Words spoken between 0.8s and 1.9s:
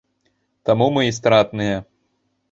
мы і стратныя.